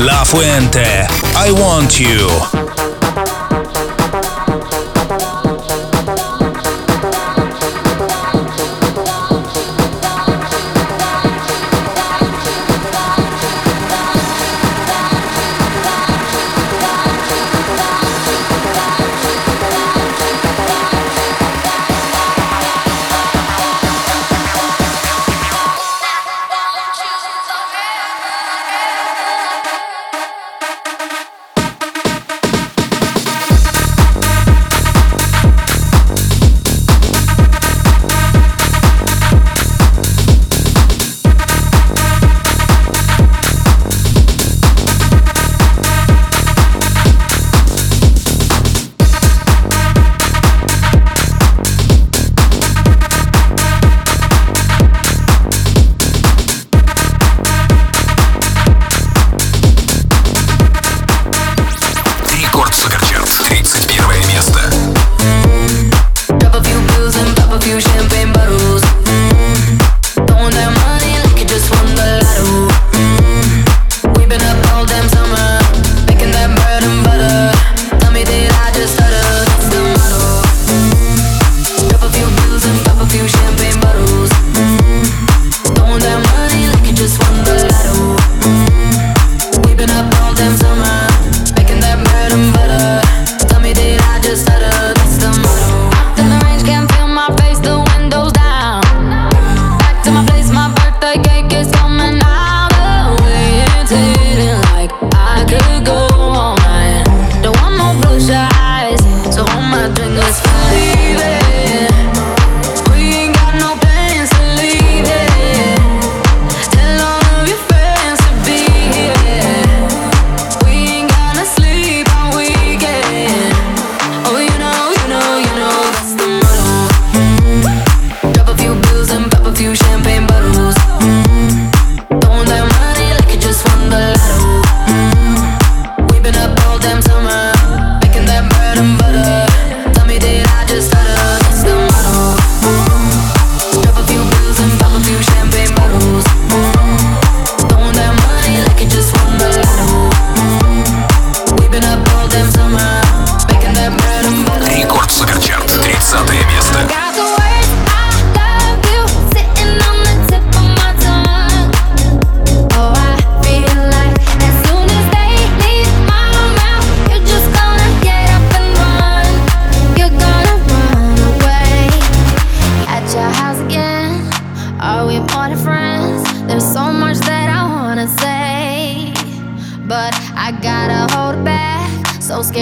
La 0.00 0.24
Fuente, 0.24 1.06
I 1.34 1.50
Want 1.50 2.00
You. 2.00 2.59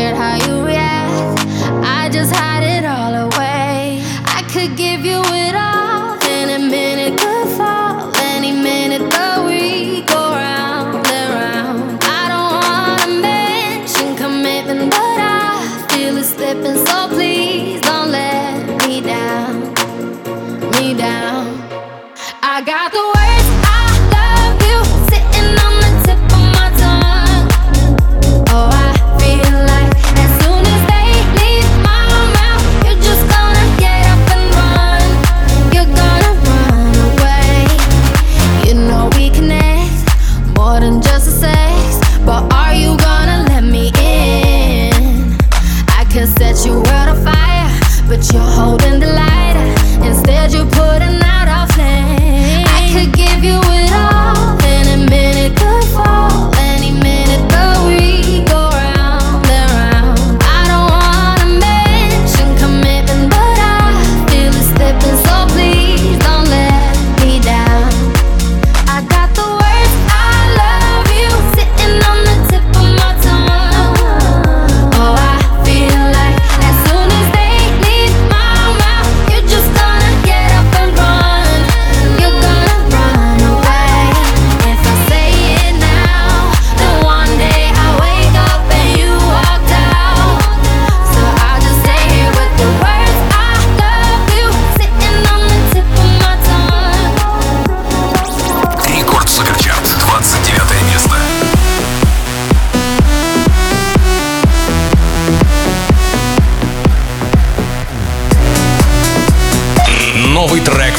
at 0.09 0.17
how 0.17 0.37
you 0.47 0.65
react. 0.65 1.39
I 1.85 2.09
just 2.11 2.35
hide 2.35 2.63
it 2.63 2.85
all 2.85 3.15
away. 3.27 4.01
I 4.25 4.43
could 4.53 4.77
give 4.77 5.05
you 5.05 5.21
it 5.25 5.55
all. 5.55 5.78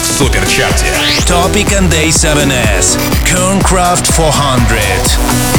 в 0.02 0.06
суперчарте. 0.06 0.86
Topic 1.26 1.70
and 1.78 1.90
Day 1.90 2.10
7S. 2.10 2.98
Kernkraft 3.26 4.06
400. 4.06 5.59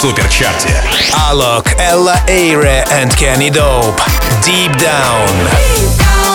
суперчарте. 0.00 0.82
Алок, 1.28 1.66
Элла 1.78 2.16
Эйре 2.26 2.86
и 2.90 3.08
Кенни 3.16 3.50
Доуп. 3.50 4.00
Deep 4.42 4.72
Down. 4.76 5.28
Deep 5.76 5.98
down. 5.98 6.29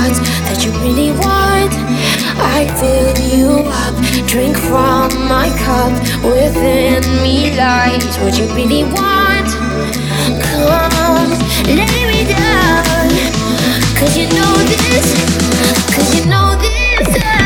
what 0.00 0.16
that 0.48 0.64
you 0.64 0.72
really 0.80 1.12
want. 1.12 1.72
I 2.40 2.64
fill 2.80 3.16
you 3.36 3.48
up, 3.84 3.94
drink 4.26 4.56
from 4.56 5.08
my 5.28 5.48
cup. 5.64 5.92
Within 6.24 7.02
me 7.22 7.54
lies 7.56 8.16
what 8.18 8.38
you 8.38 8.46
really 8.54 8.84
want. 8.84 9.50
Come, 10.46 11.30
lay 11.66 12.02
me 12.12 12.20
down. 12.32 13.10
Cause 13.98 14.16
you 14.16 14.26
know 14.28 14.54
this, 14.72 15.08
cause 15.94 16.10
you 16.16 16.24
know 16.26 16.56
this. 16.56 17.39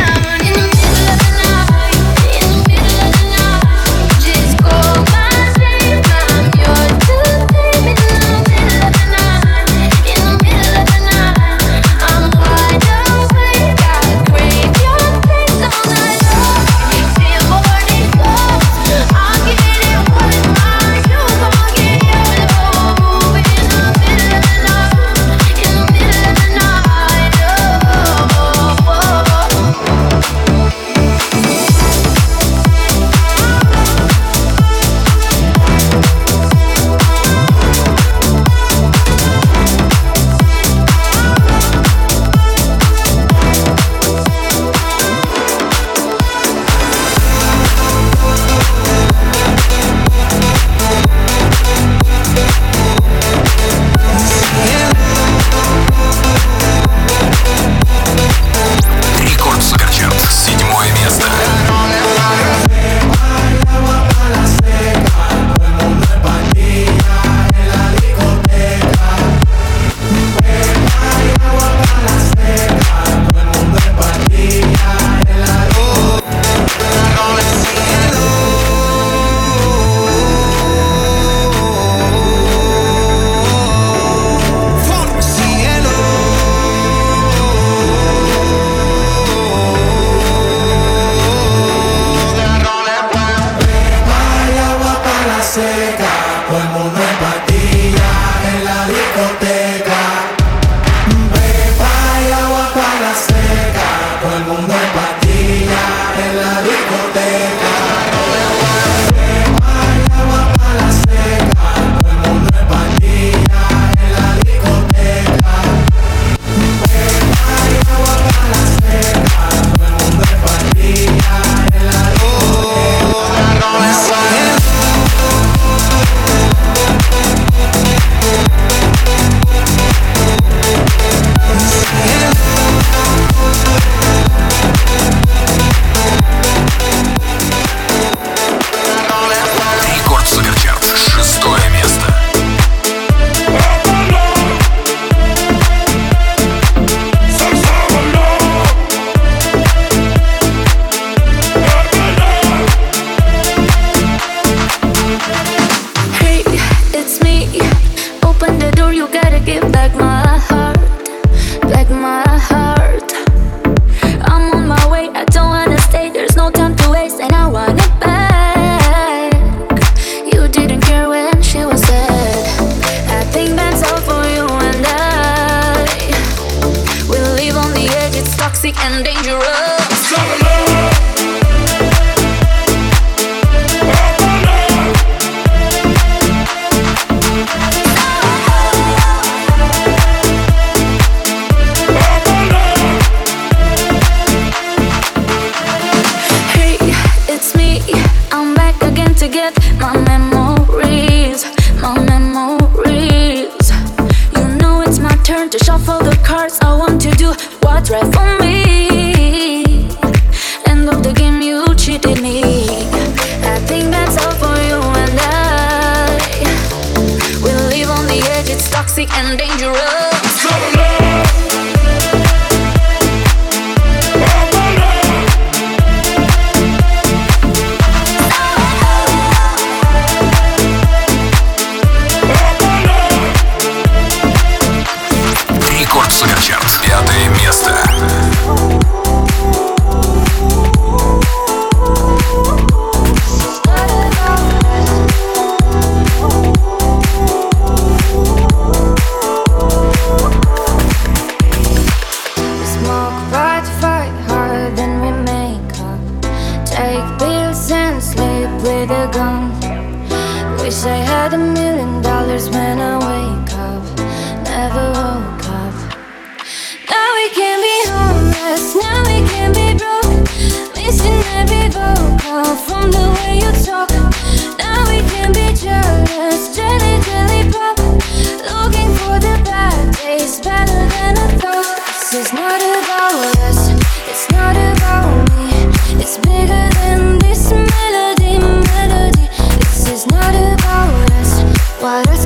What 291.85 292.24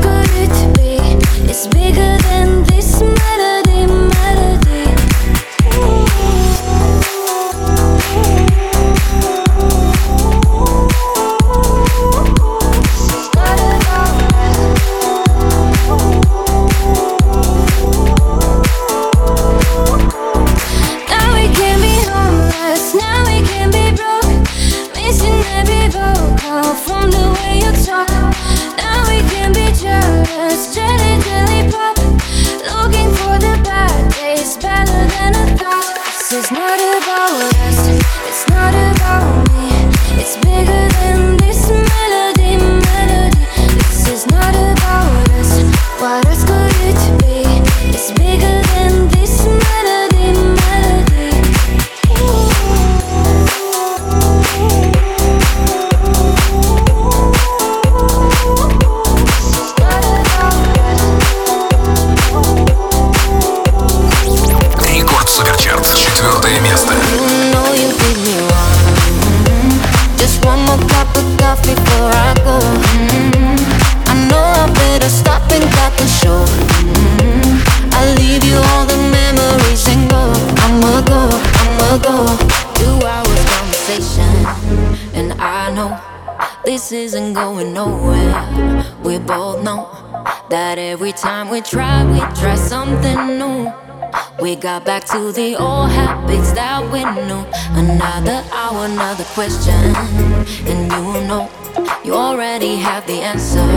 answer. 103.28 103.68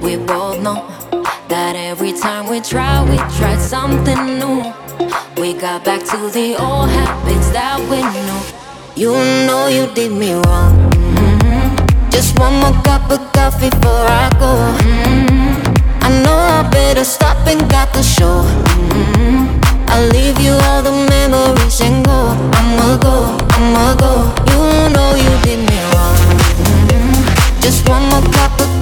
We 0.00 0.16
both 0.16 0.62
know 0.62 0.86
that 1.48 1.74
every 1.74 2.12
time 2.12 2.48
we 2.48 2.60
try, 2.60 3.02
we 3.10 3.16
try 3.38 3.56
something 3.56 4.38
new. 4.38 4.58
We 5.40 5.54
got 5.54 5.84
back 5.84 6.02
to 6.12 6.18
the 6.30 6.54
old 6.54 6.88
habits 6.90 7.50
that 7.50 7.78
we 7.90 7.98
knew. 8.14 8.38
You 8.94 9.12
know 9.46 9.66
you 9.66 9.92
did 9.94 10.12
me 10.12 10.32
wrong. 10.34 10.72
Mm-hmm. 10.94 12.10
Just 12.10 12.38
one 12.38 12.54
more 12.62 12.76
cup 12.86 13.10
of 13.10 13.20
coffee 13.32 13.70
before 13.70 14.06
I 14.22 14.26
go. 14.42 14.52
Mm-hmm. 14.86 16.06
I 16.06 16.08
know 16.22 16.38
I 16.38 16.62
better 16.70 17.04
stop 17.04 17.38
and 17.48 17.62
got 17.68 17.92
the 17.92 18.02
show. 18.02 18.46
Mm-hmm. 18.94 19.90
I'll 19.90 20.06
leave 20.14 20.38
you 20.38 20.54
all 20.68 20.82
the 20.82 20.94
memories 21.14 21.80
and 21.80 22.04
go. 22.04 22.18
I'ma 22.58 22.96
go, 23.06 23.16
I'ma 23.58 23.86
go. 24.04 24.12
You 24.50 24.62
know 24.94 25.10
you 25.24 25.34
did 25.42 25.60
me 25.68 25.78
wrong. 25.90 26.16
Mm-hmm. 26.62 27.60
Just 27.60 27.88
one 27.88 28.04
more 28.10 28.22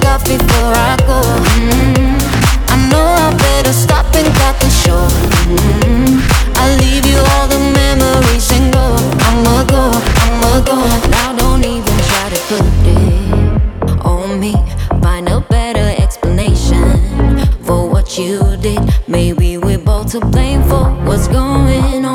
cup 0.01 0.21
of 0.21 0.27
before 0.27 0.73
I 0.73 0.95
go. 1.05 1.19
Mm-hmm. 1.21 2.73
I 2.73 2.75
know 2.89 3.05
I 3.05 3.35
better 3.37 3.73
stop 3.73 4.05
and 4.15 4.27
got 4.35 4.55
the 4.59 4.69
show. 4.69 5.03
Mm-hmm. 5.47 6.19
I'll 6.57 6.77
leave 6.77 7.05
you 7.05 7.19
all 7.33 7.47
the 7.47 7.59
memories 7.81 8.51
and 8.51 8.73
go. 8.73 8.85
I'ma 9.27 9.63
go, 9.65 9.83
I'ma 10.25 10.61
go. 10.65 10.77
Now 11.11 11.35
don't 11.35 11.63
even 11.65 11.97
try 12.09 12.29
to 12.33 12.39
put 12.49 12.65
it 12.85 14.05
on 14.05 14.39
me. 14.39 14.53
Find 15.01 15.27
a 15.29 15.41
better 15.41 15.87
explanation 16.01 17.45
for 17.63 17.89
what 17.89 18.17
you 18.17 18.57
did. 18.57 18.81
Maybe 19.07 19.57
we're 19.57 19.79
both 19.79 20.11
to 20.11 20.19
blame 20.19 20.63
for 20.63 20.85
what's 21.05 21.27
going 21.27 22.05
on. 22.05 22.06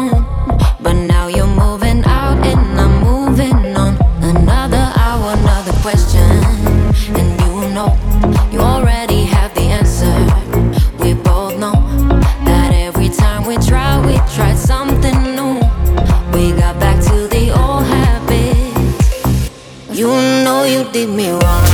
Did 21.07 21.17
me 21.17 21.31
wrong. 21.31 21.67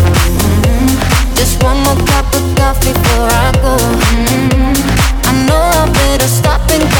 Mhm. 0.64 0.88
Just 1.36 1.62
one 1.62 1.78
more 1.84 2.00
cup 2.06 2.26
of 2.38 2.44
coffee 2.56 2.92
before 2.94 3.28
I 3.46 3.50
go. 3.64 3.74
Mhm. 4.12 4.76
I 5.28 5.32
know 5.46 5.62
I 5.80 5.84
better 5.98 6.28
stop 6.38 6.62
and 6.70 6.97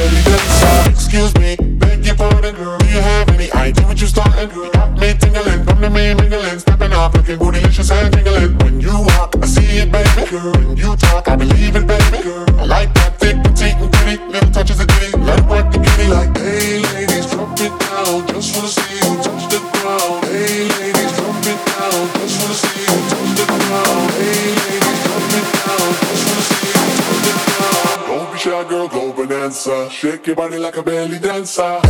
Excuse 0.00 1.34
me, 1.34 1.56
girl. 2.56 2.78
Do 2.78 2.86
you 2.86 3.00
have 3.00 3.28
any 3.30 3.52
idea 3.52 3.86
what 3.86 4.00
you're 4.00 4.08
starting? 4.08 4.48
Got 4.72 4.98
me 4.98 5.12
tingling, 5.14 5.66
come 5.66 5.80
to 5.82 5.90
me 5.90 6.14
stepping 6.58 6.92
off, 6.94 7.12
bootylicious. 7.12 7.90
When 8.62 8.80
you 8.80 8.92
walk, 8.92 9.36
I 9.42 9.46
see 9.46 9.78
it, 9.78 9.92
baby. 9.92 10.30
Girl, 10.30 10.69
Shake 30.30 30.38
your 30.38 30.48
body 30.48 30.58
like 30.58 30.76
a 30.76 30.82
belly 30.84 31.18
dancer. 31.18 31.89